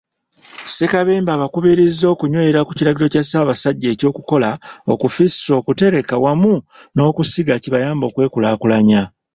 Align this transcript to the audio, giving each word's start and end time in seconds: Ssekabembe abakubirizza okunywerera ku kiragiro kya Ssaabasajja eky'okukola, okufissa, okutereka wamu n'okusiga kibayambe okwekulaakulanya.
Ssekabembe 0.67 1.31
abakubirizza 1.33 2.05
okunywerera 2.13 2.61
ku 2.67 2.71
kiragiro 2.77 3.07
kya 3.13 3.23
Ssaabasajja 3.25 3.87
eky'okukola, 3.93 4.49
okufissa, 4.93 5.51
okutereka 5.59 6.15
wamu 6.23 6.53
n'okusiga 6.93 7.55
kibayambe 7.63 8.03
okwekulaakulanya. 8.07 9.01